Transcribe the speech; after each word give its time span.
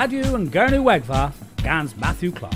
Radio 0.00 0.36
and 0.36 0.52
Gernu 0.52 0.84
Wegva, 0.84 1.32
Gans 1.56 1.96
Matthew 1.96 2.30
Clark. 2.30 2.54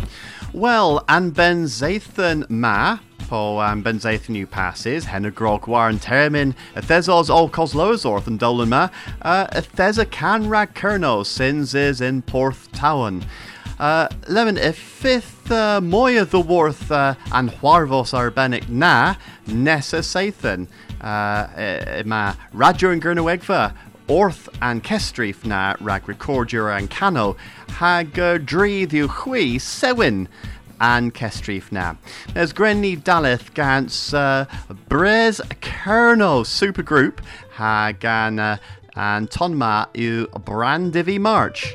Well, 0.53 1.05
and 1.09 1.35
Ben 1.35 1.65
Zathan 1.65 2.49
Ma, 2.49 3.01
po 3.19 3.61
am 3.61 3.83
Ben 3.83 3.99
Zathan 3.99 4.29
new 4.29 4.47
passes, 4.47 5.07
Henna 5.07 5.33
Grog 5.33 5.67
war 5.67 5.89
and 5.89 6.01
Termin, 6.01 6.55
Ethezos 6.77 7.29
all 7.29 7.51
Coslozorth 7.51 8.29
and 8.29 8.39
Dolan 8.39 8.69
Ma, 8.69 8.91
uh, 9.23 9.49
Etheza 9.49 10.09
can 10.09 10.49
rag 10.49 10.75
Kerno, 10.75 11.27
sins 11.27 11.75
is 11.75 12.01
in 12.01 12.23
Porth 12.23 12.71
Town. 12.71 13.25
Uh, 13.81 14.07
Lemon, 14.29 14.57
if 14.57 14.79
fifth 14.79 15.51
uh, 15.51 15.81
Moya 15.81 16.25
the 16.25 16.41
Worth 16.41 16.93
uh, 16.93 17.17
and 17.33 17.51
Huarvos 17.51 18.13
Arbenic 18.15 18.69
Na, 18.69 19.17
Nessa 19.49 19.99
Sathan, 19.99 20.69
uh, 21.01 22.03
ma 22.07 22.37
Radio 22.53 22.91
and 22.91 23.03
Gernawegva, 23.03 23.75
Orth 24.13 24.47
and 24.61 24.85
Kestrif 24.85 25.47
na 25.47 25.75
rag 25.81 26.03
recordior 26.05 26.77
and 26.77 26.91
cano, 26.91 27.35
hag 27.69 28.19
uh, 28.19 28.37
dri 28.37 28.85
the 28.85 29.07
hui 29.09 29.59
sewin 29.59 30.29
and 30.83 31.15
Kestrif 31.15 31.73
na. 31.73 31.95
There's 32.35 32.53
Grenny 32.53 33.03
Daleth 33.03 33.55
gans 33.55 34.13
uh, 34.13 34.45
Brez 34.91 35.41
Kerno 35.63 36.45
supergroup 36.45 37.21
hag 37.53 38.05
an 38.05 38.39
uh, 38.39 38.59
and 38.97 39.31
Tonma 39.31 39.89
u 39.95 40.27
Brandivi 40.27 41.19
March. 41.19 41.75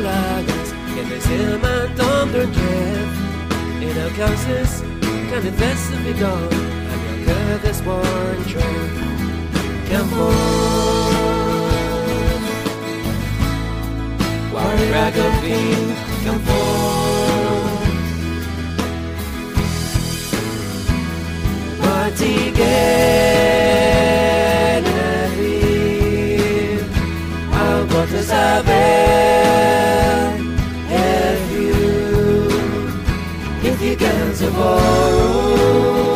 lagas 0.00 0.74
que 0.94 1.02
dom 1.96 2.32
der 2.32 2.46
jeff 2.46 3.10
in 3.80 3.96
a 3.98 4.08
causes 4.18 4.82
can 5.28 5.46
it 5.46 5.56
best 5.58 5.90
be 6.04 6.12
gone 6.14 6.52
and 6.90 7.00
your 7.04 7.18
good 7.26 7.62
this 7.62 7.80
one 7.82 8.44
trip 8.50 8.92
come 9.90 10.12
on 10.14 10.34
why 14.52 14.74
rag 14.92 15.16
of 15.16 15.34
being 15.42 15.88
come 16.24 16.48
on 16.48 16.84
Marty 21.80 22.36
I'll 27.52 27.86
go 27.86 28.06
to 28.06 28.22
saber 28.22 29.43
tomorrow 34.64 36.14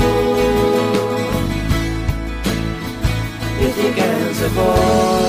if 3.60 3.76
you 3.84 3.92
can 3.92 4.34
tomorrow 4.34 5.27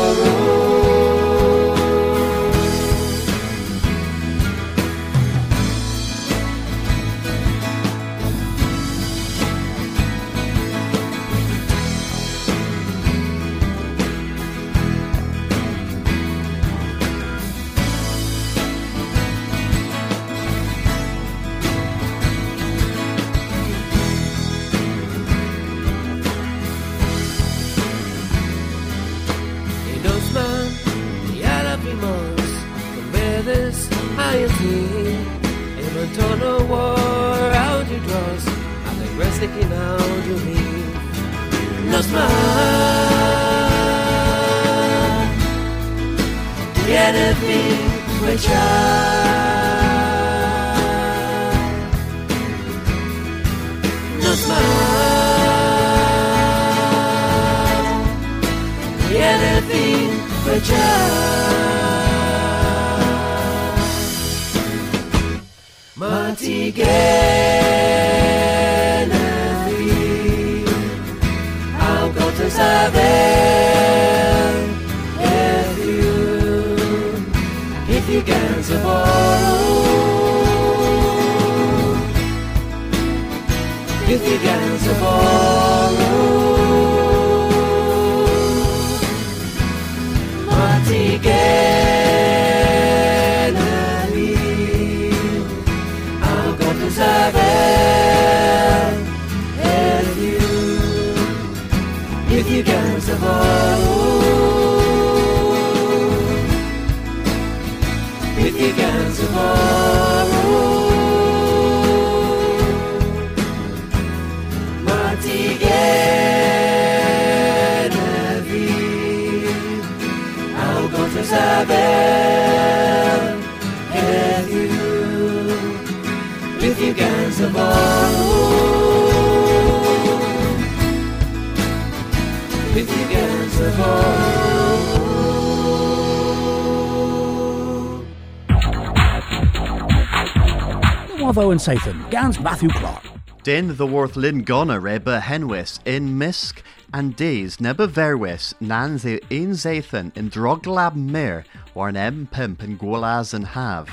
Wavo 141.50 141.88
and 141.88 142.12
Gans 142.12 142.40
Matthew 142.40 142.70
Clark. 142.70 143.04
Din 143.42 143.76
the 143.76 143.88
worth 143.88 144.16
lin 144.16 144.44
gonna 144.44 144.80
reba 144.80 145.20
henwis 145.20 145.80
in 145.84 146.08
misk 146.20 146.62
and 146.94 147.16
days 147.16 147.58
neba 147.58 147.88
verwis 147.88 148.54
nan 148.62 148.98
the 148.98 149.20
een 149.32 149.54
zathan 149.54 150.16
in 150.16 150.30
droglab 150.30 150.96
mir 150.96 151.44
war 151.74 151.88
an 151.90 151.98
em 151.98 152.28
pimp 152.32 152.62
and 152.62 152.80
gwalaz 152.80 153.34
and 153.34 153.48
have. 153.48 153.90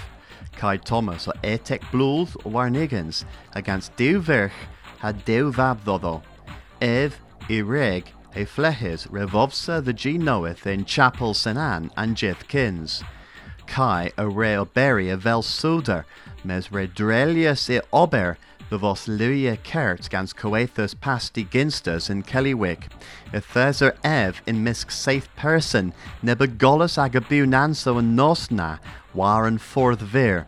Kai 0.53 0.77
Thomas 0.77 1.29
o 1.29 1.33
etek 1.43 1.81
blúð 1.85 2.45
war 2.45 2.69
niggins 2.69 3.25
against 3.55 3.97
dew 3.97 4.21
virch 4.21 4.53
had 4.99 5.25
dew 5.25 5.51
vab 5.51 5.83
ddodo. 5.83 6.23
Ev 6.83 7.19
i 7.49 7.63
reg 7.63 8.13
e 8.35 8.45
flehis 8.45 9.09
revovsa 9.09 9.83
the 9.83 9.95
G 9.95 10.19
knoweth 10.19 10.67
in 10.67 10.85
chapel 10.85 11.33
Sanan 11.33 11.91
and 11.97 12.19
Jith 12.19 12.49
kins. 12.49 13.03
Kai 13.67 14.11
a 14.19 14.29
reo 14.29 14.67
berry 14.67 15.09
a 15.09 15.17
vel 15.17 15.43
suder, 15.43 16.05
mes 16.47 16.69
redrelius 16.69 17.69
e 17.69 17.81
ober, 17.93 18.39
the 18.71 18.79
vos 18.79 19.07
luia 19.07 19.57
kert 19.63 20.09
gans 20.09 20.33
coethus 20.33 20.95
pasti 21.01 21.45
ginstas 21.45 22.09
in 22.09 22.23
Kellywick. 22.23 22.85
E 23.35 23.41
theser 23.41 23.97
ev 24.05 24.41
in 24.47 24.65
misk 24.65 24.91
safe 24.91 25.29
person, 25.37 25.93
nebagolus 26.23 26.97
agabu 26.97 27.47
nanso 27.47 27.99
and 27.99 28.19
nosna, 28.19 28.79
waren 29.15 29.59
forth 29.59 30.01
vir. 30.01 30.47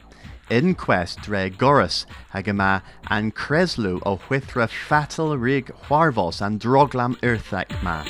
Inquest 0.50 1.20
dre 1.20 1.50
gorus 1.50 2.06
hagama 2.32 2.82
and 3.08 3.34
creslu 3.34 4.00
o 4.06 4.16
whithra 4.28 4.68
fatal 4.68 5.36
rig 5.36 5.70
huarvos 5.88 6.40
and 6.40 6.60
droglam 6.60 7.16
ma. 7.82 8.04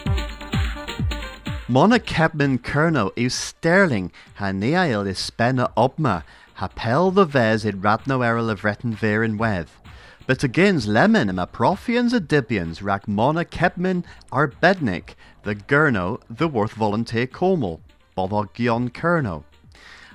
Mona 1.71 1.99
Kepman 1.99 2.59
Kerno 2.61 3.11
is 3.15 3.35
sterling 3.35 4.11
ha 4.37 4.53
neail 4.53 5.07
is 5.07 5.19
spenna 5.19 5.71
obma 5.77 6.23
ha 6.59 6.67
pel 6.67 7.13
the 7.13 7.25
vez 7.25 7.65
id 7.65 7.83
radno 7.83 8.19
eril 8.29 8.51
of 8.51 8.63
retin 8.63 9.01
in 9.25 9.39
weth. 9.39 9.81
But 10.27 10.43
agains 10.43 10.89
lemon 10.89 11.29
ima 11.29 11.47
profians 11.47 12.13
a 12.13 12.21
dibians 12.21 12.83
rag 12.83 13.07
Mona 13.07 13.45
Kepman 13.45 14.05
ar 14.33 14.49
bednik 14.49 15.15
the 15.45 15.55
Gurno 15.55 16.21
the 16.29 16.49
worth 16.49 16.73
volunteer 16.73 17.29
comel 17.29 17.79
bodog 18.17 18.49
Kerno. 18.91 19.45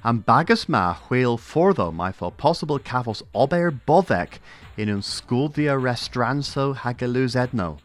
And 0.03 0.25
bagus 0.25 0.67
ma 0.67 0.95
whale 1.09 1.37
fortho 1.37 1.93
my 1.93 2.11
for 2.11 2.29
possible 2.29 2.77
cavos 2.77 3.21
ober 3.33 3.71
bodek 3.71 4.39
in 4.75 4.89
un 4.89 5.01
sculdia 5.01 5.79
restranso 5.79 6.75
hagaluz 6.75 7.37
edno 7.37 7.79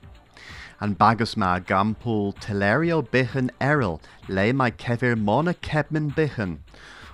and 0.81 0.99
bagus 0.99 1.37
ma 1.37 1.61
gampul 1.61 2.35
telerio 2.37 3.07
bichen 3.07 3.51
eril 3.61 4.01
le 4.29 4.53
my 4.53 4.71
kevir 4.73 5.17
mona 5.17 5.55
kebmin 5.55 6.13
bichen. 6.13 6.59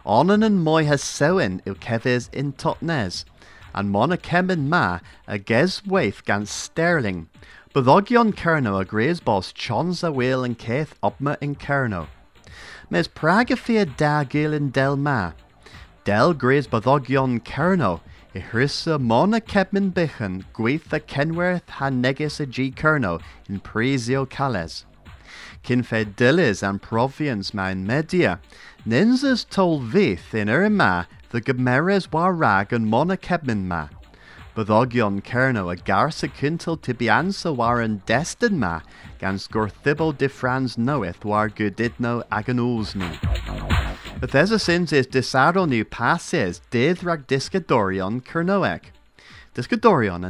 Onan 0.07 0.43
and 0.43 0.63
moi 0.63 0.85
has 0.85 1.03
sewin 1.03 1.63
il 1.65 1.75
kevirs 1.75 2.29
in 2.35 2.53
totnes, 2.53 3.25
and 3.73 3.91
mona 3.91 4.19
kebmin 4.19 4.69
ma 4.69 4.99
a 5.27 5.39
ges 5.39 5.81
waif 5.87 6.23
gan 6.25 6.45
sterling. 6.45 7.29
Bodogyon 7.75 8.35
kerno 8.35 8.79
a 8.79 8.85
graze 8.85 9.21
boss 9.21 9.51
chons 9.53 10.03
a 10.03 10.13
wheel 10.13 10.45
and 10.45 10.59
keth 10.59 10.95
opma 11.03 11.39
in 11.41 11.55
kerno. 11.55 12.09
Mes 12.91 13.09
praga 13.09 13.57
fia 13.57 13.87
da 13.87 14.25
gilin 14.25 14.71
del 14.71 14.97
ma. 14.97 15.33
Del 16.05 16.35
graze 16.35 16.69
bodogyon 16.69 17.41
kerno. 17.41 18.01
I 18.35 18.41
hrissa 18.41 19.01
mona 19.01 19.41
kebmin 19.41 19.91
bichen 19.93 20.45
gweith 20.53 20.93
a 20.93 21.01
kenwerth 21.01 21.69
ha 21.69 21.89
negus 21.89 22.41
a 22.41 22.47
g 22.47 22.71
kerno 22.71 23.23
in 23.49 23.59
presio 23.59 24.29
cales. 24.29 24.85
Cyn 25.65 25.83
fe 25.83 26.05
dilis 26.05 26.63
and 26.63 26.83
provians 26.83 27.53
ma 27.55 27.69
in 27.69 27.87
media. 27.87 28.39
Nins 28.87 29.25
is 29.25 29.45
tol 29.45 29.81
vith 29.81 30.35
in 30.35 30.49
er 30.49 30.69
ma 30.71 31.05
the 31.31 31.41
gymeres 31.41 32.13
war 32.13 32.33
rag 32.33 32.73
and 32.73 32.87
mona 32.87 33.17
kebmin 33.17 33.65
ma. 33.65 33.89
Byddogion 34.55 35.21
Cerno 35.21 35.73
a 35.73 35.77
garsa 35.77 36.29
cyntal 36.33 36.77
tibiansa 36.77 37.53
war 37.57 37.81
yn 37.83 38.03
destyn 38.07 38.59
ma, 38.61 38.83
gan 39.19 39.35
sgwrthibo 39.35 40.13
diffrans 40.17 40.77
knoweth 40.77 41.25
war 41.25 41.49
gydidno 41.49 42.23
ag 42.31 42.53
yn 42.55 42.63
ni. 42.95 43.11
Bethesda 44.21 44.61
sins 44.61 44.93
is 44.93 45.09
new 45.67 45.85
passes 45.85 46.61
dydd 46.71 47.03
rag 47.03 47.27
discadorion 47.27 48.23
Cernoeg. 48.23 48.94
Discadorion 49.55 50.25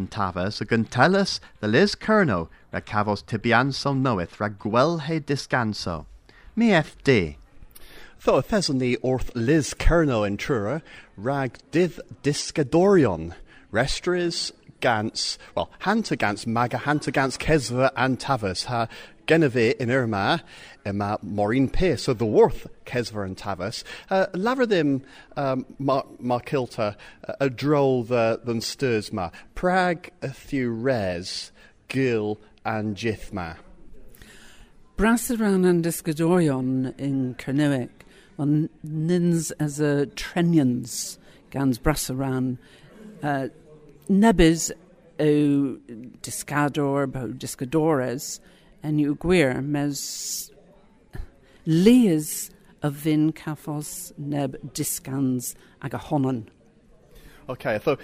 ag 0.60 0.72
yn 0.76 0.84
telus 0.84 1.38
the 1.60 1.68
lis 1.68 1.94
Cerno 1.94 2.50
rag 2.74 2.84
cafos 2.84 3.22
tibianso 3.24 3.94
knoweth 3.96 4.38
rag 4.38 4.58
gwelhe 4.58 5.18
discanso. 5.18 6.04
Mi 6.54 6.68
FD. 6.68 7.36
Tho 8.20 8.42
y 8.42 8.42
ni 8.74 8.96
orth 8.96 9.30
lis 9.34 9.72
Cerno 9.72 10.26
in 10.26 10.36
trura 10.36 10.82
rag 11.16 11.56
dydd 11.72 12.00
discadorion 12.22 13.32
Restris 13.72 14.52
gans, 14.84 15.38
well, 15.54 15.70
hanta 15.78 16.14
gans 16.14 16.46
maga 16.46 16.76
hanta 16.76 17.10
gans 17.10 17.38
kesva 17.38 17.90
and 17.96 18.18
tavas 18.18 18.66
ha 18.66 18.86
geneve 19.26 19.74
in 19.80 19.90
irma 19.90 20.42
ima 20.84 21.18
morin 21.22 21.70
pe 21.70 21.96
so 21.96 22.12
the 22.12 22.26
worth 22.26 22.66
kesva 22.84 23.24
and 23.24 23.38
tavas 23.38 23.82
uh, 24.10 24.26
laver 24.34 24.66
them 24.66 25.00
um, 25.38 25.64
uh, 25.88 26.92
a 27.40 27.48
droll 27.48 28.02
the 28.02 28.38
than 28.44 28.58
Sturzma, 28.58 29.32
Prague, 29.54 30.10
prag 30.10 30.12
a 30.20 30.34
few 30.34 30.70
res 30.70 31.50
gil 31.88 32.38
and 32.66 32.94
jithma. 32.94 33.56
Brassaran 34.98 35.66
and 35.66 35.82
Discadorion 35.82 36.98
in 36.98 37.36
Kernuic 37.36 37.88
on 38.38 38.68
nins 38.82 39.50
as 39.52 39.80
a 39.80 40.04
trenians 40.08 41.16
gans 41.50 41.78
Brassaran 41.78 42.58
uh, 43.22 43.48
nebys 44.08 44.70
yw 45.20 45.78
discador, 46.22 47.06
bo 47.10 47.28
discadoras, 47.28 48.38
yn 48.84 48.98
yw 49.02 49.14
gwir, 49.20 49.60
mes 49.62 50.50
leas 51.64 52.50
a 52.84 52.90
fyn 52.90 53.30
caffos 53.32 54.12
neb 54.18 54.58
discans 54.74 55.54
ag 55.82 55.94
a 55.94 56.02
honon. 56.10 56.44
Okay, 57.46 57.78
so 57.84 57.98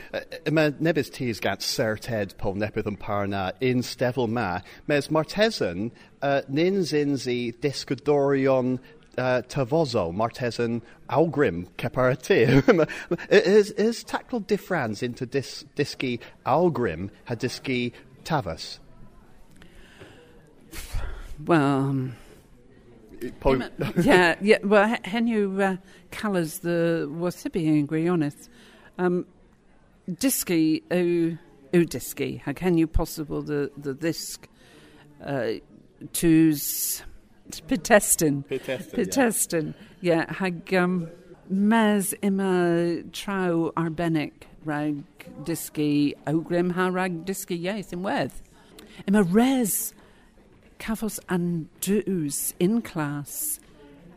mae 0.53 0.71
nebys 0.85 1.09
tis 1.13 1.41
gant 1.41 1.63
serted 1.65 2.37
pob 2.37 2.59
nebydd 2.61 2.89
yn 2.91 2.99
parna 3.01 3.45
in 3.65 3.83
stefel 3.83 4.29
ma. 4.29 4.61
Mes 4.87 5.09
martesan 5.09 5.91
uh, 6.21 6.43
nyn 6.49 6.83
zyn 6.85 7.17
zi 7.17 7.39
uh, 9.19 9.43
Tavozo, 9.49 10.15
Martesan 10.15 10.83
Algrim, 11.09 11.67
Keparati. 11.77 12.89
is, 13.31 13.71
is 13.73 14.05
tactile 14.05 14.41
difference 14.41 15.03
into 15.03 15.27
dis, 15.27 15.65
Diski 15.77 16.21
Algrim, 16.47 17.11
Hadiski 17.29 17.93
Tavas? 18.25 18.79
Well, 21.45 21.63
um, 21.63 22.17
po- 23.41 23.61
yeah, 24.01 24.37
yeah. 24.41 24.59
Well, 24.63 24.97
hen 25.05 25.27
you 25.27 25.61
uh, 25.61 25.77
colours 26.11 26.59
the 26.59 27.09
wasabi 27.11 27.65
in 27.65 27.89
Grionis. 27.89 28.49
Um, 28.99 29.27
diski 30.09 30.83
o 30.91 31.39
o 31.73 31.85
diski. 31.85 32.41
How 32.41 32.53
can 32.53 32.77
you 32.77 32.87
possible 32.87 33.43
the 33.43 33.71
the 33.79 33.95
disc 33.95 34.49
uh, 35.25 35.53
Pitestin. 37.69 38.45
Petestin. 38.45 38.95
Pitestin. 38.95 39.75
Yeah. 40.01 40.27
yeah 40.27 40.35
hag 40.35 40.75
um, 40.75 41.09
mes 41.49 42.15
ima 42.23 43.03
traw 43.13 43.73
arbennig 43.75 44.33
rag 44.65 45.03
disgu 45.45 46.15
ogrim 46.27 46.73
ha 46.73 46.89
rag 46.89 47.25
disgu 47.27 47.59
iaith 47.59 47.93
yn 47.97 48.03
wedd. 48.03 48.33
Ima 49.07 49.23
res 49.23 49.95
cafos 50.79 51.19
an 51.29 51.69
drws 51.81 52.55
in 52.59 52.81
class 52.83 53.61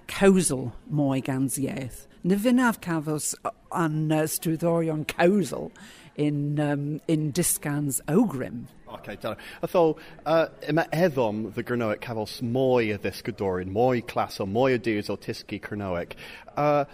cawsel 0.07 0.71
moi 0.89 1.19
gans. 1.19 1.57
Na 1.57 2.35
finaf 2.35 2.79
cafos 2.79 3.33
an 3.71 4.11
uh, 4.11 4.23
strwyddorion 4.23 5.05
cawsel 5.05 5.71
in, 6.15 6.59
um, 6.59 7.01
in 7.07 7.31
disgans 7.31 7.99
awgrym. 8.07 8.67
Okay, 8.95 9.15
dyna. 9.15 9.37
Atho, 9.63 9.97
uh, 10.25 10.47
yma 10.69 10.89
eddom 10.91 11.53
the 11.53 11.63
Gyrnoic 11.63 12.01
cafos 12.01 12.41
mwy 12.41 12.91
y 12.93 12.97
ddisgydorin, 13.01 13.71
mwy 13.73 14.05
clas 14.07 14.39
o, 14.39 14.45
mwy 14.45 14.75
o 14.75 14.77
diws 14.77 15.09
o 15.09 15.17
tisgu 15.17 15.59
Gyrnoic. 15.61 16.13
Uh, 16.55 16.85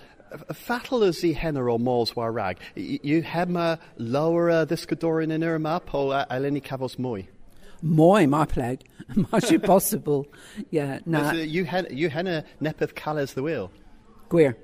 fatal 0.53 1.03
is 1.03 1.24
i 1.24 1.34
henner 1.34 1.70
o 1.70 1.77
mors 1.77 2.15
war 2.15 2.32
rag. 2.32 2.58
You 2.75 3.22
hema 3.24 3.79
lower 3.98 4.50
uh, 4.50 4.65
ddisgydorin 4.65 5.36
yn 5.36 5.44
yr 5.44 5.60
yma 5.60 5.79
po 5.86 6.10
uh, 6.12 6.25
eleni 6.32 6.63
cafos 6.63 6.98
mwy? 6.98 7.27
Mwy, 7.84 8.27
my 8.27 8.46
pleg. 8.46 8.82
Much 9.32 9.51
possible. 9.63 10.27
Yeah, 10.70 11.00
na. 11.06 11.32
You 11.32 11.65
henna 11.65 12.44
nepeth 12.62 12.96
cales 12.96 13.34
the 13.34 13.44
wheel? 13.44 13.72
Gwir, 14.29 14.56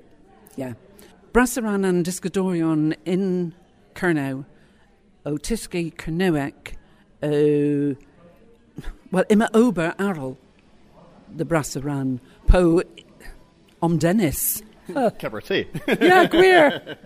yeah. 0.56 0.74
Brasaran 1.32 1.86
and 1.86 2.04
Discadorion 2.04 2.94
in 3.04 3.54
Cernow, 3.94 4.46
o 5.26 5.36
Cernowic, 5.36 6.75
o... 7.22 7.96
Wel, 9.12 9.24
ima 9.30 9.48
ober 9.54 9.94
arol, 9.98 10.36
the 11.34 11.44
Brasaran, 11.44 12.20
po 12.46 12.82
om 13.80 13.98
Dennis. 13.98 14.62
Cabaret. 15.18 15.68
yeah, 16.00 16.26
queer. 16.26 16.96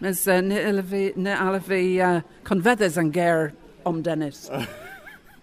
Mes 0.00 0.26
uh, 0.26 0.40
ne 0.40 1.34
ala 1.34 1.60
fi 1.60 2.00
uh, 2.00 2.20
confedders 2.44 2.96
yn 2.98 3.10
ger 3.12 3.52
om 3.84 4.02
Dennis. 4.02 4.48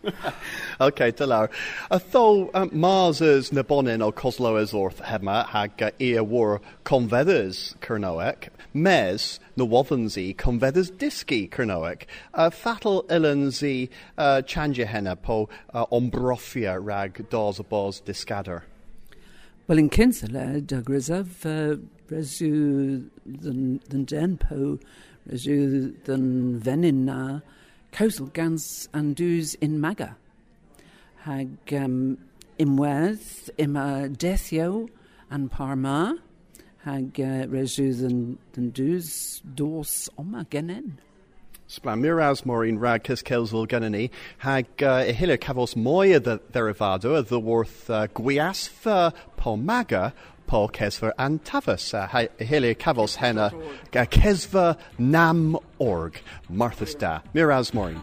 okay, 0.81 1.11
dylar. 1.11 1.49
A 1.91 1.99
tho 1.99 2.49
um, 2.53 2.69
Mars 2.73 3.21
is 3.21 3.51
na 3.51 3.63
bonin 3.63 4.01
o 4.01 4.11
Coslo 4.11 4.61
is 4.61 4.73
orth 4.73 5.01
hema 5.01 5.45
hag 5.45 5.81
uh, 5.81 5.91
ia 5.99 6.23
war 6.23 6.61
confedders 6.85 7.75
Cernoec. 7.79 8.49
Mes 8.73 9.39
na 9.55 9.65
wothansi 9.65 10.35
confedders 10.35 10.91
diski 10.91 11.49
Cernoec. 11.49 12.03
Uh, 12.33 12.49
fatal 12.49 13.03
ilansi 13.03 13.89
uh, 14.17 15.15
po 15.15 15.49
uh, 15.73 15.85
ombrofia 15.87 16.83
rag 16.83 17.29
dos 17.29 17.59
bos 17.59 18.01
discader. 18.01 18.63
Wel, 19.67 19.81
yn 19.83 19.89
cynsyle, 19.89 20.61
Doug 20.65 20.87
Rizaf, 20.87 21.43
uh, 21.43 21.75
resu 22.07 23.03
dyn 23.27 24.05
den 24.07 24.37
po, 24.39 24.77
resu 25.27 25.91
dyn 26.07 26.61
fenin 26.63 27.03
na, 27.03 27.41
Causal 27.91 28.27
gans 28.27 28.89
and 28.93 29.15
andús 29.15 29.55
in 29.61 29.79
maga. 29.79 30.15
Hag 31.23 31.49
um, 31.73 32.17
imwedd 32.59 33.49
ima 33.57 34.09
dethio 34.09 34.89
an 35.29 35.49
parma 35.49 36.17
hag 36.83 37.19
uh, 37.19 37.45
resu 37.51 37.91
den, 37.99 38.37
den 38.53 38.69
dus 38.71 39.41
dos 39.55 40.09
oma 40.17 40.45
genen. 40.49 40.97
Splan 41.67 41.99
miraz 41.99 42.45
morin 42.45 42.79
rag 42.79 43.03
cys 43.03 43.23
celsol 43.23 43.67
gynnu 43.67 44.09
hag 44.39 44.65
uh, 44.81 45.03
ehile 45.03 45.37
cafos 45.37 45.75
mwy 45.75 46.15
y 46.15 46.21
dderifado 46.23 47.17
y 47.17 47.23
ddywrth 47.27 47.89
uh, 47.89 48.05
gwiasf 48.15 48.87
uh, 48.87 49.11
pomaga 49.35 50.13
Paul 50.47 50.69
Kesver 50.69 51.11
and 51.19 51.43
Tavas, 51.43 51.93
uh, 51.93 52.07
Hele 52.07 52.73
Cavos 52.73 53.15
Henna, 53.15 53.51
Kesver 53.91 54.77
Nam 54.97 55.57
Org, 55.77 56.21
Martha's 56.49 56.95
Da, 56.95 57.19
Miraz 57.33 57.73
Morin. 57.73 58.01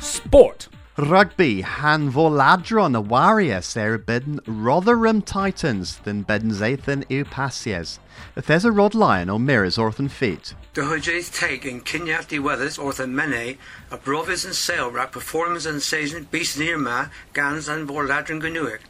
Sport. 0.00 0.68
Rugby, 0.98 1.60
Han 1.60 2.10
Voladron, 2.10 2.96
a 2.96 3.00
warrior, 3.00 3.62
Sarah 3.62 4.00
Bidden, 4.00 4.40
Rotherham 4.46 5.22
Titans, 5.22 5.98
than 5.98 6.22
Bidden 6.22 6.50
Zathan 6.50 7.04
Upasies. 7.06 8.00
If 8.34 8.46
there's 8.46 8.64
a 8.64 8.72
Rod 8.72 8.96
Lion 8.96 9.30
or 9.30 9.38
Mirrors 9.38 9.76
Orthan 9.76 10.10
Feet. 10.10 10.54
The 10.74 10.82
Hujay's 10.82 11.30
take 11.30 11.64
in 11.64 11.82
Kinyati 11.82 12.42
Weathers, 12.42 12.78
Orthan 12.78 13.10
Mene, 13.12 13.58
a 13.92 13.96
Brovis 13.96 14.44
and 14.44 14.56
Sail 14.56 14.90
Rap 14.90 15.12
performance 15.12 15.66
and 15.66 15.80
season 15.80 16.26
Beast 16.32 16.58
Nirma, 16.58 17.10
Gans 17.32 17.68
and 17.68 17.88
Voladron 17.88 18.42
Ganuic 18.42 18.80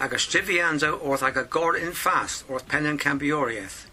agus 0.00 0.26
stivianza 0.26 0.92
orth 1.00 1.22
ag 1.22 1.36
a 1.36 1.44
gor 1.44 1.76
in 1.76 1.92
fast 1.92 2.44
orth 2.48 2.68
penan 2.68 2.98
cambioriath. 2.98 3.86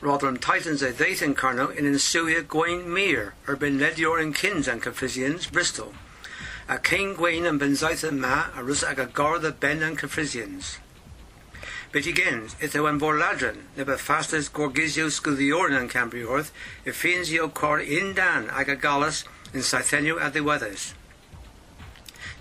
Rotherham 0.00 0.36
Titans 0.36 0.82
a 0.82 0.88
in 0.88 1.34
carno 1.34 1.74
in 1.74 1.84
ensuia 1.84 2.46
Gwain 2.46 2.86
Mere, 2.86 3.34
or 3.48 3.56
ben 3.56 3.78
ledior 3.78 4.22
in 4.22 4.32
kins 4.32 4.68
and 4.68 4.82
Cafrisians, 4.82 5.50
Bristol. 5.50 5.94
A 6.68 6.78
king 6.78 7.14
Gwain 7.14 7.46
and 7.46 7.58
ben 7.58 7.72
zaitha 7.72 8.12
ma 8.16 8.46
a 8.54 8.62
rus 8.62 8.84
ag 8.84 8.98
a 8.98 9.06
gor 9.06 9.38
the 9.38 9.52
ben 9.52 9.82
and 9.82 9.98
Cafrisians. 9.98 10.76
But 11.92 12.06
again, 12.06 12.48
it 12.60 12.74
when 12.74 13.00
vorladran, 13.00 13.56
nebe 13.76 13.96
fastas 13.96 14.50
gorgizio 14.50 15.08
scudiorin 15.08 15.78
and 15.78 15.90
cambriorth, 15.90 16.50
if 16.84 17.02
fienzio 17.02 17.52
cor 17.52 17.80
in 17.80 18.14
dan 18.14 18.50
ag 18.50 18.68
a 18.68 18.76
in 19.54 19.60
Cythenio 19.60 20.20
at 20.20 20.34
the 20.34 20.42
weathers. 20.42 20.94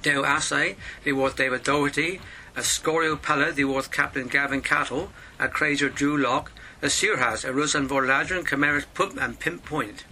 Dale 0.05 0.23
Assay, 0.23 0.75
the 1.03 1.13
worth 1.13 1.35
David 1.35 1.63
Doherty, 1.63 2.21
a 2.55 2.61
Scorio 2.61 3.15
Pella, 3.15 3.51
the 3.51 3.65
worth 3.65 3.89
Captain 3.89 4.27
Gavin 4.27 4.61
Cattle, 4.61 5.09
a 5.39 5.47
Crazer 5.47 5.89
Drew 5.89 6.15
Lock, 6.15 6.51
a 6.83 6.85
Searhas, 6.85 7.43
a 7.43 7.51
Rusan 7.51 7.87
Vorladron, 7.87 8.45
Camaris 8.45 8.85
Pup 8.93 9.17
and 9.17 9.39
Pimp 9.39 9.65
Point. 9.65 10.05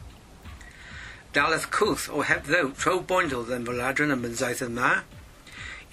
Daleth 1.32 1.70
Kuth, 1.70 2.10
o 2.10 2.22
heb 2.22 2.46
thou, 2.46 2.70
tro 2.70 3.02
boindel 3.02 3.46
than 3.46 3.68
Vorladron 3.68 4.12
and 4.12 4.26
Benzaithan 4.26 4.72
Ma, 4.72 5.02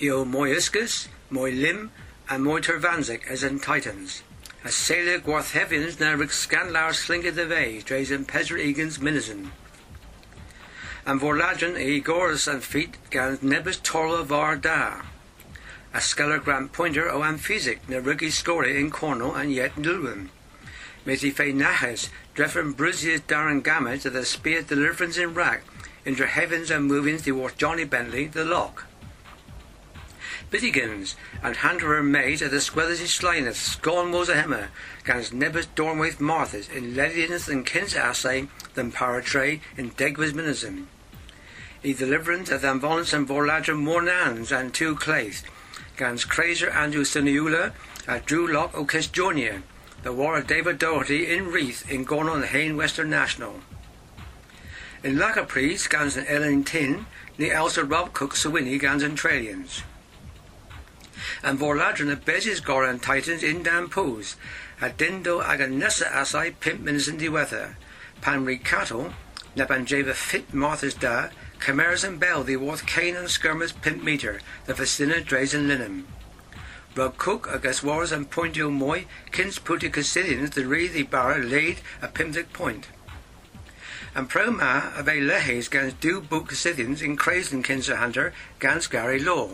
Eo 0.00 0.25
Moyuscus, 0.25 1.09
Moy 1.28 1.50
Lim, 1.50 1.90
and 2.30 2.42
Moy 2.42 2.61
Tervanzik 2.61 3.26
as 3.26 3.42
in 3.42 3.61
Titans. 3.61 4.23
A 4.64 4.73
sailor 4.73 5.19
gwarth 5.19 5.52
heavens 5.52 6.00
na 6.00 6.12
rig 6.12 6.30
the 6.30 7.47
vey, 7.47 7.80
drays 7.80 8.11
in 8.11 8.25
Pesra 8.25 8.59
Egan's 8.59 8.97
minizen. 8.97 9.50
And 11.07 11.21
Vorladron 11.21 11.78
e 11.78 12.00
Goras 12.00 12.47
and 12.47 12.62
feet 12.62 12.97
gans 13.11 13.42
nebus 13.42 13.78
torla 13.78 14.25
var 14.25 14.57
da. 14.57 15.02
A 15.92 15.99
skeller 15.99 16.42
grand 16.42 16.73
pointer 16.73 17.11
o 17.11 17.23
amphysic 17.23 17.88
na 17.88 17.99
ruggy 17.99 18.30
scory 18.30 18.78
in 18.78 18.90
Cornwall 18.90 19.35
and 19.35 19.52
yet 19.52 19.76
Nulwyn. 19.76 20.28
Meti 21.07 21.33
fe 21.33 21.52
nahes, 21.52 22.11
dreffen 22.35 22.75
brusius 22.75 23.21
darren 23.21 23.62
gamage 23.62 24.02
that 24.02 24.12
the 24.12 24.25
spear 24.25 24.62
deliverance 24.62 25.16
in 25.16 25.35
rack, 25.35 25.62
into 26.04 26.26
heavens 26.26 26.71
and 26.71 26.87
movings 26.87 27.26
worth 27.26 27.57
Johnny 27.57 27.85
Bentley, 27.85 28.26
the 28.26 28.45
lock. 28.45 28.85
Bittigans, 30.50 31.14
and 31.45 31.54
Handerer 31.54 32.04
maid 32.04 32.42
at 32.42 32.50
the 32.50 32.57
squethers 32.57 33.00
is 33.00 33.12
slineth, 33.12 33.54
scorn 33.54 34.11
was 34.11 34.28
a 34.28 34.35
hemmer, 34.35 34.71
gans 35.04 35.30
nebbers 35.30 35.69
dormwaith 35.76 36.19
marthas, 36.19 36.69
in 36.75 36.97
lediness 36.97 37.49
and 37.49 37.64
kins 37.64 37.95
assay, 37.95 38.49
than 38.75 38.90
paratray, 38.90 39.61
in 39.76 39.92
degwas 39.92 40.33
minism. 40.33 40.88
E 41.85 41.92
deliverance 41.92 42.49
them 42.49 42.80
volants 42.80 43.12
and 43.12 43.28
vorladra 43.28 43.78
mornans 43.78 44.50
and 44.50 44.75
two 44.75 44.97
clays, 44.97 45.45
gans 45.97 46.25
crazer 46.25 46.69
Andrew 46.71 47.04
Siniula, 47.04 47.73
at 48.09 48.26
Drew 48.26 48.52
Lock 48.52 48.76
o 48.76 48.85
Jonia, 48.85 49.62
the 50.02 50.12
war 50.12 50.37
of 50.37 50.49
David 50.49 50.78
Doherty 50.78 51.33
in 51.33 51.52
Wreath 51.52 51.88
in 51.88 52.04
Gorno 52.04 52.35
and 52.35 52.47
Hain 52.47 52.76
Western 52.76 53.09
National. 53.09 53.61
In 55.04 55.16
Lacapri, 55.16 55.88
gans 55.88 56.16
and 56.16 56.26
Ellen 56.26 56.64
Tin, 56.64 57.07
the 57.37 57.52
Elsa 57.52 57.85
Rob 57.85 58.12
Cook 58.14 58.35
Sawini 58.35 58.80
gans 58.80 59.04
and 59.04 59.16
Tralians 59.16 59.85
and 61.42 61.59
vorladron 61.59 62.12
of 62.12 62.25
Bezis 62.25 62.61
Goran 62.61 63.00
Titans 63.00 63.42
in 63.42 63.62
Dampos, 63.62 64.37
a 64.80 64.90
dindo 64.90 65.40
ag 65.42 65.70
nessa 65.70 66.04
asai 66.06 66.54
pimp 66.61 66.80
minutes 66.80 67.09
in 67.09 67.18
diwether, 67.18 67.76
pan 68.20 68.44
ricato, 68.44 69.12
nabanjeva 69.56 70.14
fit 70.14 70.52
marthas 70.52 70.99
da, 70.99 71.28
chimeras 71.61 72.04
and 72.04 72.20
bell 72.20 72.42
the 72.42 72.56
worth 72.56 72.87
cane 72.87 73.16
and 73.16 73.28
skirmers 73.28 73.73
pimp 73.80 74.02
meter, 74.02 74.40
the 74.66 74.75
festina 74.75 75.25
drays 75.25 75.54
and 75.54 75.68
linen. 75.68 76.06
Rug 76.94 77.16
cook 77.18 77.49
agus 77.49 77.82
wars 77.82 78.12
and 78.12 78.30
pointio 78.30 78.70
moy, 78.70 79.06
kins 79.30 79.59
puti 79.59 79.88
cassidians 79.90 80.50
the 80.50 80.66
re 80.66 80.88
the 80.88 81.04
barra 81.04 81.38
laid 81.38 81.78
a 82.02 82.09
pimtic 82.09 82.52
point. 82.52 82.88
And 84.14 84.28
pro 84.28 84.50
ma 84.50 84.90
of 84.97 85.09
a 85.09 85.20
lehes 85.20 85.68
gans 85.70 85.92
do 85.94 86.20
book 86.20 86.49
cassidians 86.49 87.00
in 87.00 87.16
crazen 87.16 87.62
kinsa 87.62 87.97
hunter 87.97 88.35
gans 88.59 88.88
Gary 88.88 89.20
law. 89.20 89.50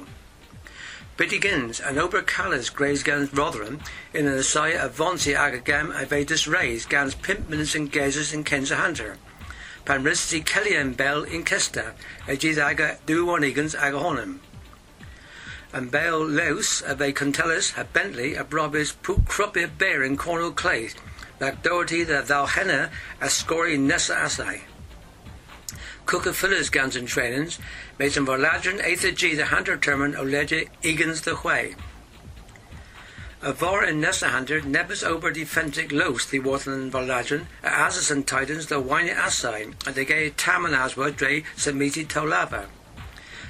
Bidigins 1.16 1.80
and 1.80 1.98
ober 1.98 2.20
callas 2.20 2.68
graze 2.68 3.02
gans 3.02 3.32
Rotherham 3.32 3.80
in 4.12 4.26
an 4.26 4.34
asai 4.34 4.78
of 4.78 4.98
vonsi 4.98 5.34
agagam 5.34 5.90
avedus 5.90 6.46
rays 6.46 6.84
gans 6.84 7.14
pimp 7.14 7.48
minutes 7.48 7.74
and 7.74 7.90
gazers 7.90 8.34
in 8.34 8.44
Kenza 8.44 8.76
Hunter. 8.76 9.16
Pan 9.86 10.04
risti 10.04 10.44
Kellyan 10.44 10.94
bell 10.94 11.22
in 11.22 11.42
Kesta, 11.42 11.94
a 12.28 12.36
gis 12.36 12.58
aga 12.58 12.98
du 13.06 13.24
wanigans 13.24 13.74
agahonim. 13.74 14.40
And 15.72 15.90
Bell 15.90 16.18
Leus 16.18 16.82
a 16.84 16.94
ve 16.94 17.14
Contellis 17.14 17.78
a 17.78 17.84
Bentley 17.84 18.34
a 18.34 18.44
Brobis 18.44 18.92
cruppy 19.02 19.66
bear 19.78 20.02
in 20.02 20.18
Cornwall 20.18 20.52
Clay, 20.52 20.90
like 21.40 21.62
Doherty 21.62 22.04
the 22.04 22.20
thou 22.20 22.44
henna 22.44 22.90
a 23.22 23.30
nessa 23.78 24.16
asai. 24.16 24.60
Cooker 26.06 26.32
Fillers 26.32 26.70
guns 26.70 26.94
and 26.94 27.08
trainings, 27.08 27.58
made 27.98 28.12
some 28.12 28.28
Aether 28.28 29.10
G 29.10 29.34
the 29.34 29.46
hunter 29.46 29.76
termin 29.76 30.14
Oleje 30.14 30.68
Egans 30.82 31.22
the 31.22 31.36
Way. 31.46 31.74
A 33.42 33.52
vor 33.52 33.84
in 33.84 34.00
Nessa 34.00 34.28
Hunter, 34.28 34.62
Nebus 34.62 35.02
Ober 35.02 35.30
Defensic 35.30 35.92
Los 35.92 36.26
the 36.26 36.38
Worthland 36.38 36.92
Vorladron, 36.92 37.46
a 37.62 37.68
Asus 37.68 38.10
and 38.10 38.26
Titans 38.26 38.66
the 38.66 38.80
Wine 38.80 39.10
Assai, 39.10 39.66
and 39.86 39.94
the 39.94 40.04
gay 40.04 40.30
Taman 40.30 40.72
Aswa 40.72 41.14
Dre 41.14 41.42
Samiti 41.56 42.06
Tolava. 42.06 42.66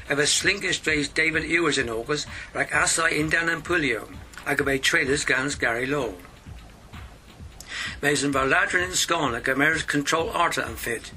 Of 0.09 0.19
a 0.19 0.27
slinkish 0.27 0.83
Dre's 0.83 1.09
David 1.09 1.45
Ewers 1.45 1.79
in 1.79 1.89
August, 1.89 2.27
like 2.55 2.75
Assai 2.75 3.11
in 3.11 3.29
Dan 3.29 3.49
and 3.49 3.65
Pulio, 3.65 4.09
Agabe 4.45 4.81
Traders 4.83 5.25
guns 5.25 5.55
Gary 5.55 5.87
Law. 5.87 6.13
Mason 8.03 8.33
Vorladron 8.33 8.85
in 8.85 8.95
Scone, 8.95 9.35
a 9.35 9.41
Gamer's 9.41 9.83
Control 9.83 10.31
Arta 10.31 10.67
and 10.67 10.79
Fit, 10.79 11.13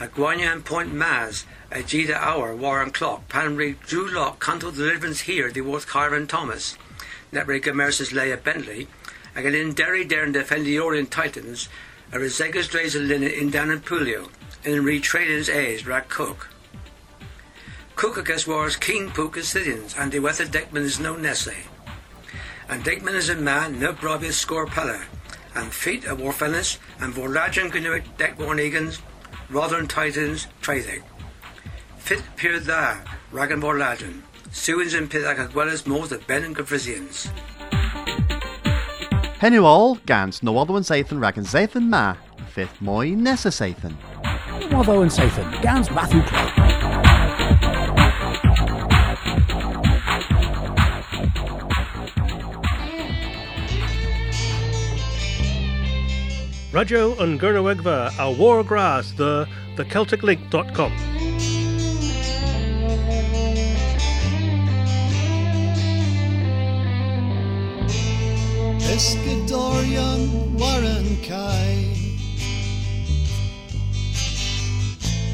a 0.00 0.06
Guanyan 0.06 0.64
Point 0.64 0.94
Maz, 0.94 1.44
a 1.70 1.78
Jida 1.78 2.14
Hour, 2.14 2.54
Warren 2.54 2.90
Clock, 2.90 3.28
Panrig 3.28 3.80
Drew 3.86 4.08
Lock, 4.08 4.40
Canto 4.40 4.70
Deliverance 4.70 5.20
here, 5.20 5.50
the 5.50 5.60
Worth 5.60 5.86
Carvin 5.86 6.26
Thomas, 6.26 6.76
Nebre 7.32 7.60
Gamersis 7.62 8.12
Leia 8.12 8.42
Bentley, 8.42 8.88
a 9.36 9.40
in 9.40 9.72
Derry 9.72 10.04
Dern 10.04 10.32
defend 10.32 10.66
the 10.66 10.78
Orient 10.78 11.10
Titans, 11.10 11.68
a 12.12 12.18
Rezegas 12.18 12.68
Drays 12.68 12.94
of 12.94 13.02
Linen 13.02 13.30
in 13.30 13.50
Dan 13.50 13.70
and 13.70 13.84
Pulio, 13.84 14.30
and 14.64 14.84
Retraders 14.84 15.52
A's 15.52 15.86
Rack 15.86 16.08
Cook. 16.08 16.48
Cook 17.94 18.16
against 18.16 18.46
wars 18.46 18.76
King 18.76 19.10
Pook 19.10 19.36
and 19.36 19.44
Scythians, 19.44 19.94
and 19.98 20.10
the 20.10 20.20
Weather 20.20 20.44
Deckman 20.44 20.82
is 20.82 20.98
no 20.98 21.16
Nesse. 21.16 21.66
And 22.68 22.84
Deckman 22.84 23.14
is 23.14 23.28
a 23.28 23.34
man, 23.34 23.78
no 23.78 23.92
Brobius 23.92 24.34
score 24.34 24.66
and 25.58 25.72
feet 25.72 26.04
of 26.04 26.18
Warfenis, 26.18 26.78
and 27.00 27.12
Vorlajan 27.12 27.70
Gnuic 27.70 28.04
Deckborn 28.16 28.58
Egans, 28.58 29.00
Rotherham 29.50 29.88
Titans, 29.88 30.46
Traethig. 30.62 31.02
Fit 31.98 32.22
peer 32.36 32.60
da, 32.60 32.98
Ragan 33.32 33.60
Vorlajan. 33.60 34.22
Suins 34.50 34.96
and 34.96 35.10
Pithak 35.10 35.38
as 35.38 35.54
well 35.54 35.68
as 35.68 35.86
most 35.86 36.12
of 36.12 36.26
Ben 36.26 36.44
and 36.44 36.56
Gavrizians. 36.56 37.30
Hennu 39.40 39.62
all, 39.62 39.96
gans 40.06 40.42
no 40.42 40.58
other 40.58 40.72
one 40.72 40.82
Sathan 40.82 41.18
Ragan 41.18 41.46
Zathan 41.46 41.88
ma, 41.88 42.16
fifth 42.52 42.80
moi 42.80 43.04
Nessa 43.04 43.50
Sathan. 43.50 43.94
Watho 44.70 45.02
and 45.02 45.10
Sathan, 45.10 45.62
Gans 45.62 45.90
Matthew 45.90 46.22
Clark. 46.22 46.77
Radio 56.78 57.18
and 57.18 57.40
Gurnawegva, 57.40 58.16
our 58.20 58.32
war 58.32 58.62
grass, 58.62 59.10
the 59.10 59.48
thecelticlink.com. 59.74 60.92
Warren 70.56 71.16
Kai 71.24 71.96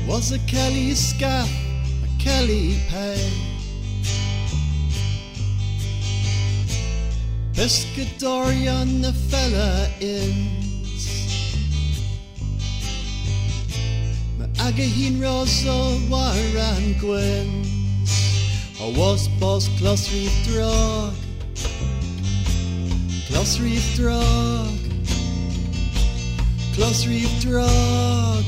was 0.08 0.32
a 0.32 0.38
Kelly 0.46 0.94
scaff, 0.94 1.50
a 2.04 2.22
Kelly 2.22 2.78
pay. 2.88 3.20
Pescadorian 7.52 9.02
the 9.02 9.12
fella 9.12 9.90
ins. 10.00 10.63
Ma 14.64 14.70
agahin 14.70 15.20
rosa 15.20 15.76
waran 16.08 16.94
gwens. 16.98 17.68
A 18.80 18.98
was 18.98 19.28
boss 19.38 19.68
close 19.78 20.10
reef 20.12 20.32
drug. 20.44 21.12
Close 23.28 23.60
reef 23.60 23.84
drug. 23.94 24.78
Close 26.74 27.06
reef 27.06 27.30
drug. 27.40 28.44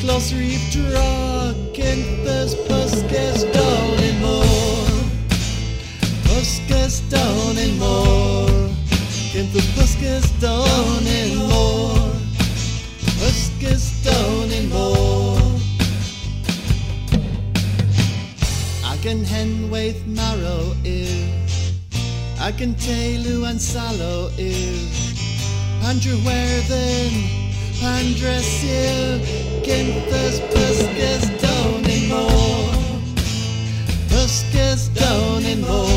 Close 0.00 0.32
reef 0.32 0.62
drug. 0.70 1.56
And 1.78 2.04
this 2.24 2.54
puskas 2.68 3.42
down 3.52 3.98
and 4.08 4.20
more. 4.20 4.96
Puskas 6.28 7.02
down 7.10 7.58
and 7.58 7.78
more. 7.80 8.70
Can 9.32 9.50
the 9.52 9.62
puskas 9.74 10.26
down 10.40 11.02
and 11.18 11.36
more. 11.36 12.12
Puskas 13.18 13.85
stone 14.06 14.50
and 14.58 14.68
more. 14.70 15.38
I 18.92 18.96
can 19.02 19.24
hen 19.24 19.70
with 19.70 19.98
marrow 20.06 20.74
ear. 20.84 21.28
I 22.38 22.52
can 22.52 22.74
tailu 22.74 23.48
and 23.50 23.60
sallow 23.60 24.30
ear. 24.38 24.78
Andrew 25.90 26.18
where 26.26 26.60
then? 26.72 27.12
Andres 27.82 28.64
ear. 28.64 29.18
Kinthus 29.66 30.36
puskas 30.52 31.22
stone 31.38 31.84
and 31.96 32.06
more. 32.14 32.72
Puskas 34.10 34.80
stone 34.90 35.44
and 35.52 35.62
more. 35.66 35.95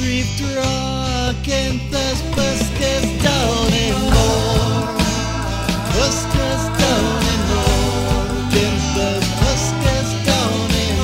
Srivdra 0.00 0.56
rock 0.56 1.48
and 1.48 1.78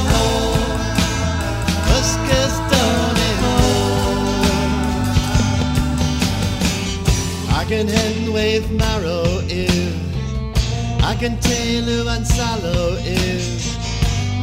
more. 0.08 0.64
Buscas 1.88 2.56
down 2.72 3.16
and 3.28 3.38
more. 3.42 3.68
I 7.52 7.64
can 7.68 7.86
hen 7.88 8.32
with 8.32 8.70
marrow 8.70 9.26
is 9.50 9.94
I 11.02 11.14
can 11.20 11.38
tailor 11.40 12.08
and 12.12 12.26
sallow 12.26 12.96
is 13.04 13.76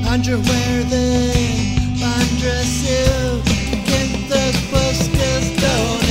Pandra 0.06 0.38
where 0.48 0.84
they 0.84 1.74
pandra 1.98 2.62
silver 2.64 3.53
las 4.46 4.62
moscas 4.72 5.56
de 5.56 6.03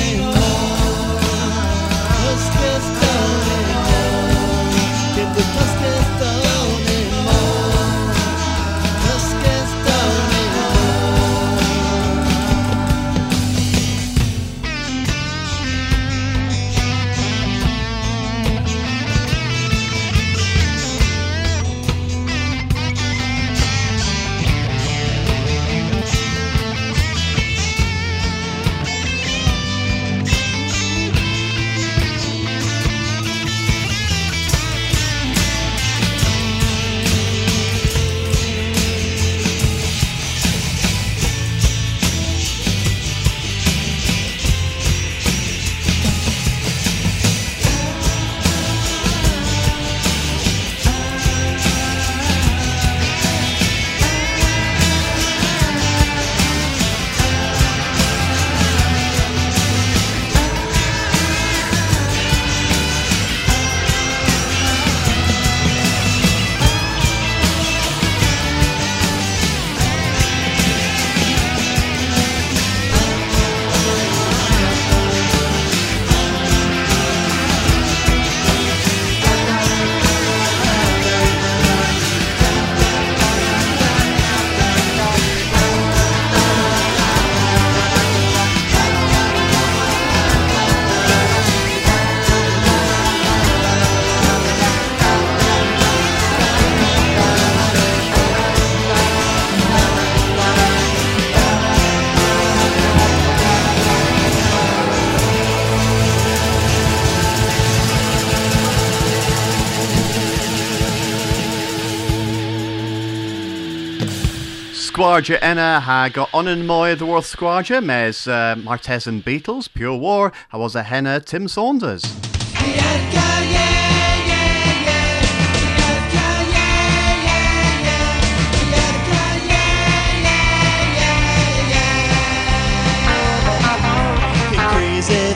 squadja 115.02 115.36
enna 115.42 115.80
ha 115.80 116.08
on 116.32 116.46
and 116.46 116.64
moy 116.64 116.94
the 116.94 117.04
world 117.04 117.24
Squadra, 117.24 117.80
mes 117.80 118.28
uh, 118.28 118.54
and 118.54 119.24
Beatles 119.24 119.68
Pure 119.74 119.96
War 119.96 120.32
I 120.52 120.56
was 120.56 120.76
a 120.76 120.84
henna 120.84 121.18
Tim 121.18 121.48
Saunders. 121.48 122.04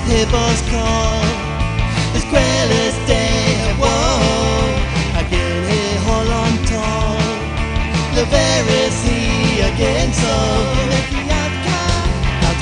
Hippos 0.07 0.63
call 0.71 1.26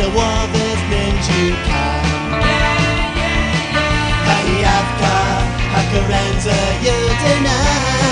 the 0.05 0.11
world 0.11 0.51
has 0.53 0.81
been 0.93 1.17
too 1.29 1.51
kind. 1.65 2.45
Hey, 4.29 4.65
you 6.85 6.99
deny. 7.25 8.04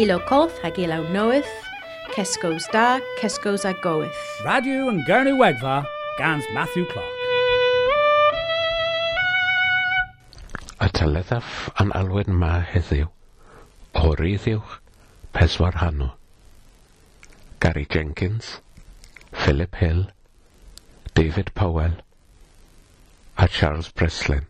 Ilo 0.00 0.18
Colf 0.18 0.56
hag 0.62 0.78
Ilo 0.78 1.02
noeth, 1.12 1.50
Cesgos 2.14 2.64
da, 2.72 3.00
Cesgos 3.20 3.66
a 3.68 3.74
goeth. 3.82 4.16
Radio 4.46 4.86
yn 4.88 5.02
Gernu 5.04 5.34
Wegfa, 5.36 5.82
gans 6.16 6.46
Matthew 6.56 6.86
Clark. 6.88 7.18
Y 10.80 10.88
tyleddaf 10.96 11.52
yn 11.84 11.92
alwyd 12.00 12.32
ma 12.32 12.54
heddiw, 12.72 13.12
o 14.00 14.14
ryddiwch, 14.16 14.78
peswar 15.36 15.76
hanw. 15.84 16.14
Gary 17.60 17.84
Jenkins, 17.84 18.56
Philip 19.36 19.76
Hill, 19.84 20.06
David 21.12 21.52
Powell 21.52 22.00
a 23.36 23.48
Charles 23.48 23.92
Breslin. 23.92 24.48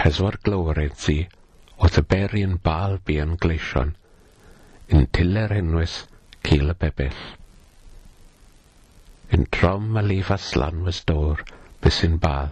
Peswar 0.00 0.40
glywrydd 0.48 0.96
ddi 0.96 1.26
oedd 1.78 1.98
y 2.00 2.04
beri'n 2.12 2.56
bal 2.64 2.96
bu 3.06 3.18
yn 3.22 3.36
gleision, 3.42 3.92
yn 4.90 5.04
tiler 5.14 5.52
enwys 5.60 6.00
cil 6.46 6.72
y 6.72 6.76
bebyll. 6.82 7.20
Yn 9.36 9.44
trom 9.54 9.96
a 10.00 10.02
lif 10.02 10.32
aslan 10.34 10.82
was 10.86 11.02
dor, 11.10 11.44
bys 11.84 12.00
yn 12.06 12.16
bal. 12.22 12.50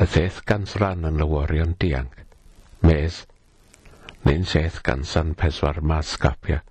Y 0.00 0.06
ddeth 0.10 0.40
gans 0.48 0.76
ran 0.80 1.04
yn 1.08 1.20
lyworion 1.20 1.74
dianc, 1.82 2.22
mes, 2.86 3.20
neu'n 4.24 4.46
seth 4.48 4.80
gans 4.86 5.12
an 5.20 5.34
peswar 5.38 5.82
mas 5.92 6.14
gapia. 6.24 6.62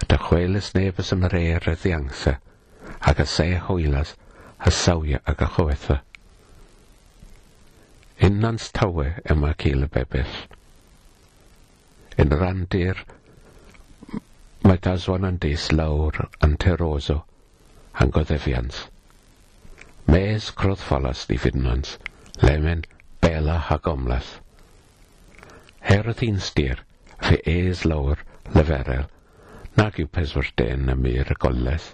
A 0.00 0.08
dy 0.08 0.18
chwelys 0.22 0.72
nefys 0.76 1.12
yn 1.16 1.28
yr 1.28 1.36
eir 1.42 1.68
y 1.72 1.76
ddiangsa, 1.76 2.38
ac 3.10 3.22
y 3.24 3.28
se 3.36 3.48
hwylas, 3.68 4.16
a 4.58 4.72
sawia 4.72 5.20
ac 5.28 5.44
a 5.44 5.52
chwetha. 5.58 6.00
Innans 8.16 8.70
tawe 8.72 9.10
yma 9.28 9.52
cael 9.60 9.84
y 9.84 9.88
bebell. 9.92 10.36
Yn 12.16 12.32
randir, 12.32 13.02
mae 14.64 14.80
daswan 14.86 15.26
yn 15.28 15.36
deis 15.42 15.66
lawr 15.72 16.22
yn 16.46 16.54
teroso, 16.64 17.18
yn 18.00 18.14
goddefians. 18.14 18.86
Mes 20.08 20.48
croddfolas 20.62 21.26
di 21.28 21.36
fydnans, 21.36 21.98
lemen 22.40 22.86
bela 23.20 23.58
ha 23.68 23.76
gomlas. 23.84 24.38
y 26.08 26.16
ddyn 26.16 26.40
styr, 26.40 26.80
fe 27.20 27.42
ees 27.44 27.84
lawr 27.84 28.24
leferel, 28.56 29.06
nag 29.76 30.00
yw 30.00 30.08
peswyr 30.08 30.54
den 30.56 30.88
y 30.88 30.96
mir 31.04 31.36
y 31.36 31.36
goles. 31.44 31.92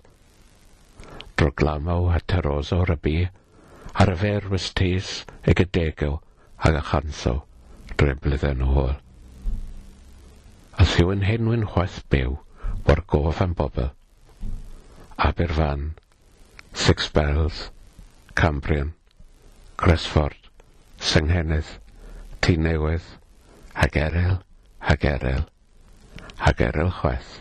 Droglamau 1.35 2.12
a 2.14 2.22
teroso 2.22 2.85
ar 2.87 2.94
y 2.94 3.00
bu, 3.08 3.18
ar 4.00 4.12
y 4.12 4.18
ferwys 4.24 4.68
tis 4.78 5.14
ag 5.48 5.61
y 5.64 5.66
degew 5.78 6.18
ag 6.68 6.78
a 6.78 6.85
chansaw 6.90 7.42
drwy 7.96 8.14
blydden 8.24 8.62
o 8.64 8.70
hôl. 8.76 8.94
Os 10.83 10.94
yw 11.02 11.12
yn 11.14 11.26
henwyn 11.26 11.66
chwaith 11.74 12.00
byw, 12.12 12.38
o'r 12.88 13.02
gof 13.12 13.42
am 13.44 13.52
bobl, 13.59 13.90
Aberfan, 15.22 15.92
Six 16.72 17.11
Bells, 17.12 17.68
Cambrian, 18.35 18.94
Gresford, 19.76 20.48
Senghenydd, 20.98 21.76
Tŷ 22.40 22.57
Newydd, 22.64 23.05
Hagerel, 23.76 24.40
Hagerel, 24.88 25.46
Hagerel 26.40 26.90
Chweth. 27.00 27.40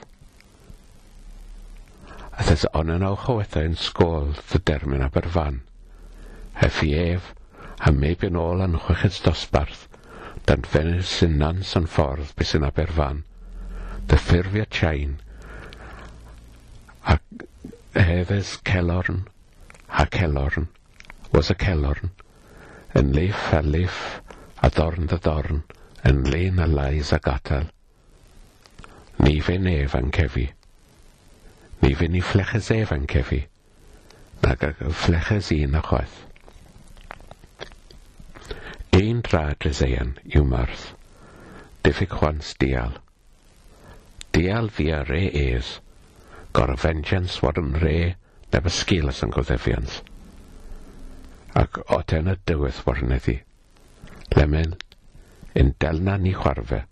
It 2.39 2.51
is 2.51 2.65
on 2.73 2.91
yn 2.91 3.07
awchowethau 3.07 3.65
yn 3.71 3.79
sgôl 3.79 4.33
the 4.51 4.59
dermyn 4.59 5.07
Aberfan. 5.07 5.61
Heffi 6.59 6.91
ef, 6.97 7.33
a 7.79 7.91
meb 7.91 8.23
yn 8.27 8.37
ôl 8.37 8.63
yn 8.65 8.77
chweched 8.83 9.23
dosbarth, 9.25 9.87
dan 10.49 10.65
fenyr 10.73 11.03
sy'n 11.07 11.37
nans 11.41 11.75
yn 11.79 11.87
ffordd 11.89 12.33
bys 12.37 12.55
yn 12.57 12.65
Aberfan, 12.67 13.23
dy 14.09 14.17
ffurfio 14.19 14.65
Chain, 14.77 15.19
a 17.07 17.17
hefes 17.97 18.57
Celorn, 18.67 19.25
a 19.89 20.05
Celorn, 20.05 20.67
was 21.31 21.49
a 21.49 21.55
Celorn, 21.55 22.11
yn 22.95 23.13
leif 23.15 23.51
a 23.57 23.61
leif 23.65 23.99
a 24.61 24.69
dorn 24.69 25.07
dy 25.11 25.19
dorn, 25.27 25.63
yn 26.07 26.23
lein 26.33 26.59
a 26.59 26.67
lais 26.67 27.13
a 27.15 27.19
gatal. 27.19 27.69
Ni 29.21 29.39
fe 29.45 29.57
nef 29.61 29.95
yn 29.97 30.11
cefi, 30.15 30.47
ni 31.81 31.93
fe 31.97 32.07
ni 32.09 32.21
fleches 32.21 32.71
ef 32.73 32.91
yn 32.95 33.07
cefi, 33.09 33.45
nag 34.43 34.67
ag 34.71 34.83
fleches 35.05 35.51
un 35.55 35.77
a 35.77 35.85
chwaith. 35.85 36.19
Dyn 39.01 39.23
traed 39.25 39.63
Rhyseian 39.65 40.09
yw 40.37 40.43
marth. 40.45 40.81
diffyg 41.85 42.11
chwans 42.19 42.51
dial. 42.63 42.99
Dial 44.35 44.69
fi 44.75 44.85
a 44.93 44.99
re 45.07 45.21
ees, 45.39 45.71
gor 46.53 46.73
vengeance 46.83 47.39
war 47.41 47.57
yn 47.61 47.71
re, 47.81 47.95
neb 48.53 48.69
ysgilus 48.69 49.23
yn 49.25 49.33
goddefians. 49.33 49.95
Ac 51.63 51.81
o 51.97 51.99
ten 52.13 52.29
y 52.29 52.37
dywydd 52.51 52.83
warneddi, 52.85 53.37
lemyn, 54.37 54.77
yn 55.63 55.73
delna 55.81 56.19
ni 56.21 56.35
chwarfe, 56.37 56.83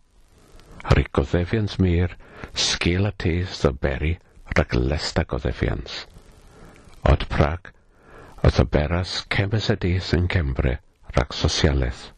ar 0.90 1.04
ei 1.04 1.08
goddefians 1.20 1.78
mir, 1.86 2.18
sgil 2.66 3.06
a 3.06 3.14
tes 3.26 3.62
o 3.70 3.76
beri 3.86 4.16
rhag 4.56 4.74
lesta 4.82 5.30
goddefians. 5.30 6.04
Od 7.14 7.30
prag, 7.38 7.70
oedd 8.42 8.64
o 8.66 8.70
beras 8.80 9.20
cemes 9.30 9.70
y 9.70 9.82
dis 9.86 10.16
yn 10.18 10.26
Cembre, 10.40 10.80
rhag 11.16 11.36
sosialaeth. 11.36 12.10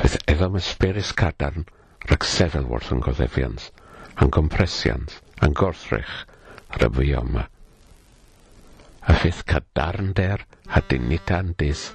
Fydd 0.00 0.18
eddom 0.32 0.58
ysberis 0.60 1.12
cadarn 1.20 1.66
rhag 2.06 2.26
sefelwrth 2.26 2.92
yn 2.94 3.02
goddefians, 3.04 3.70
a'n 4.16 4.32
gompresians, 4.34 5.20
yn 5.44 5.56
gorthrych 5.56 6.14
ar 6.74 6.86
y 6.86 7.10
yma. 7.20 7.46
A 9.08 9.16
fydd 9.22 9.42
cadarn 9.48 10.12
der 10.16 10.44
a 10.68 10.82
dinitan 10.90 11.54
dis 11.58 11.88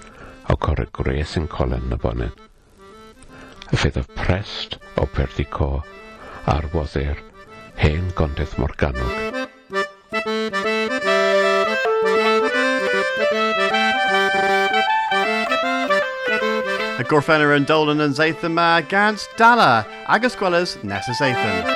o 0.49 0.57
cor 0.57 0.81
y 0.83 0.87
gres 0.99 1.35
yn 1.39 1.47
colen 1.51 1.93
y 1.93 1.99
bonen. 2.01 2.33
A 3.71 3.77
fydd 3.81 4.01
y 4.01 4.05
prest 4.17 4.79
o 5.01 5.07
perdico 5.17 5.69
a'r 6.55 6.69
woddir 6.73 7.21
hen 7.81 8.11
gondeth 8.19 8.59
morganwg. 8.61 9.24
Gorffenner 17.03 17.51
yn 17.57 17.65
Dolan 17.67 17.99
and 17.99 18.15
Zaethon 18.15 18.53
yma 18.55 18.79
gant 18.87 19.27
dala 19.37 19.83
agos 20.07 20.39
gwelys 20.39 20.77
nes 20.83 21.74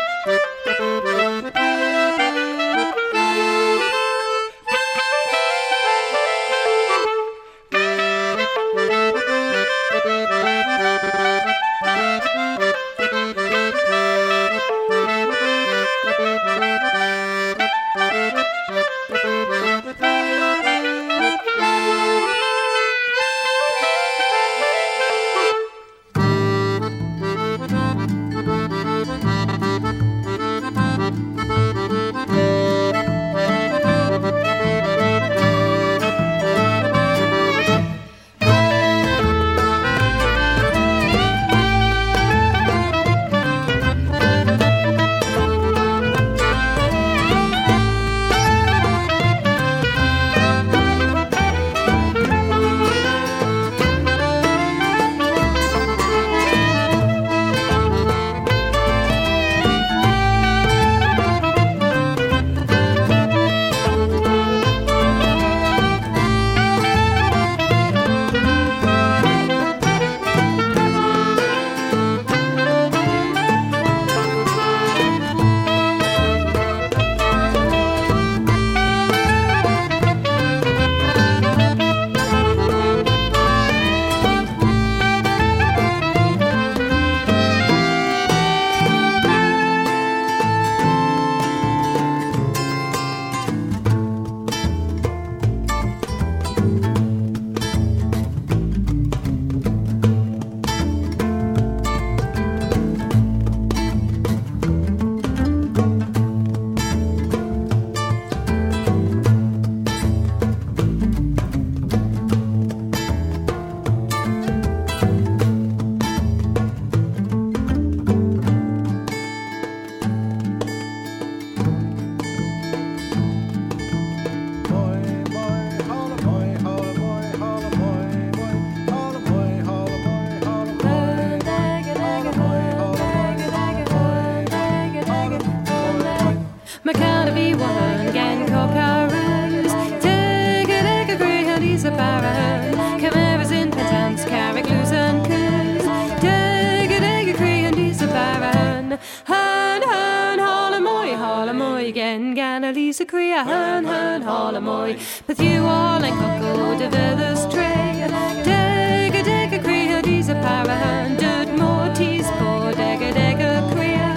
lisa 153.20 153.44
crea 153.44 153.44
hun 153.44 153.86
hun 153.86 154.22
holamoy. 154.22 155.00
But 155.28 155.40
you 155.40 155.66
all 155.66 156.04
and 156.04 156.18
coco 156.20 156.78
de 156.78 156.90
feathers 156.90 157.46
tray. 157.54 158.04
A 158.04 159.24
dig 159.24 159.54
a 159.54 159.60
grey 159.60 159.88
and 159.88 160.06
he's 160.06 160.30
a 160.30 160.36
baron. 160.36 161.18
Dud 161.18 161.58
more 161.58 161.94
teas 161.94 162.28
for 162.38 162.72
dig 162.74 163.02
a 163.02 163.14
dig 163.14 163.42
a 163.42 163.70
crea. 163.74 164.10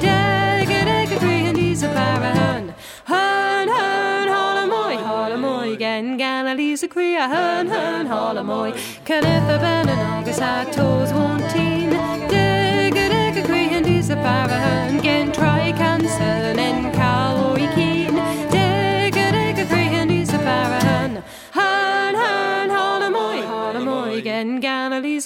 Dig 0.00 0.70
a 0.70 0.84
dig 0.84 1.12
a 1.12 1.18
grey 1.18 1.46
and 1.46 1.56
he's 1.56 1.82
a 1.82 1.88
gen 5.76 6.16
gana 6.16 6.54
lisa 6.54 6.86
crea 6.86 7.26
hun 7.26 7.66
hun 7.66 8.06
holamoy. 8.06 8.72
Kenneth 9.04 9.50
a 9.50 9.58
ben 9.58 9.88
and 9.88 10.00
August 10.00 10.40
had 10.40 10.72
toes 10.72 11.12
one 11.12 11.42
teen. 11.52 11.90
Dig 12.28 12.96
a 12.96 13.08
dig 13.08 13.36
a 13.38 13.46
grey 13.46 13.68
and 13.70 13.86
he's 13.86 14.10
a 14.10 14.16
baron. 14.16 15.02
Gen 15.02 15.32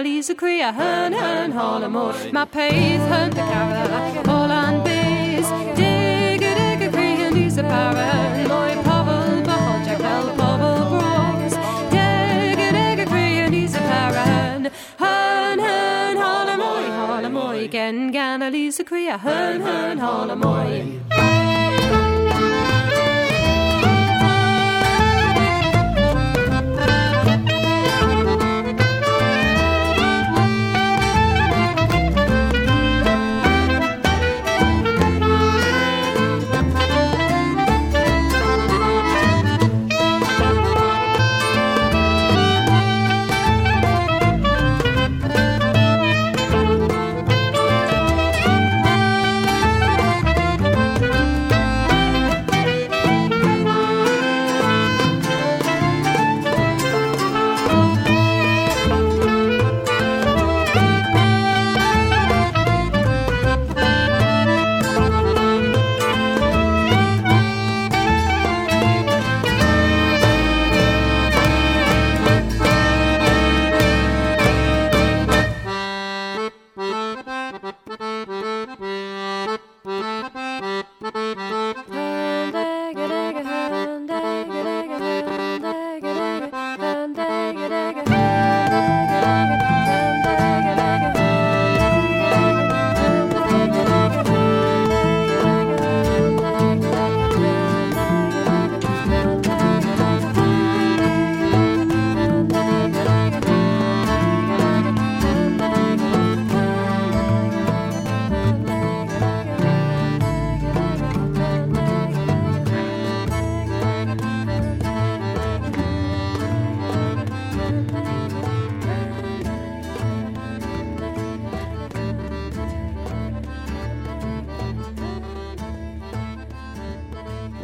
lisa 0.03 0.34
cree 0.34 0.62
a 0.62 0.72
hun 0.72 1.12
hun 1.12 1.53
holamoy. 1.53 2.32
My 2.32 2.45
paith 2.45 3.01
hun 3.01 3.30
the 3.30 3.43
cara 3.53 4.28
all 4.28 4.51
on 4.51 4.84
base. 4.84 5.51
Dig 5.76 6.43
a 6.43 6.55
dig 6.55 6.82
a 6.82 6.90
cree 6.90 7.24
and 7.26 7.36
he's 7.36 7.59
a 7.59 7.62
parent. 7.62 8.49
Moy 8.49 8.74
pobble 8.82 9.43
buckle 9.43 9.84
jack 9.84 9.99
bell 9.99 10.28
pobble 10.40 10.82
bros. 10.90 11.55
Dig 11.90 12.59
a 12.66 12.72
dig 12.72 12.99
a 13.01 13.07
cree 13.07 13.38
and 13.45 13.55
he's 13.55 13.74
a 13.74 13.80
parent. 13.80 14.72
Hun 14.99 15.59
hun 15.59 16.16
holamoy 16.16 16.86
holamoy 16.99 17.70
gen 17.70 18.12
gana 18.12 18.51
lisa 18.51 18.84
cree 18.84 19.09
a 19.09 19.18
hun 19.18 19.61
hun 19.61 19.99